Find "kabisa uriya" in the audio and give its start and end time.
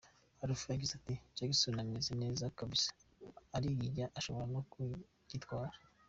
2.57-4.05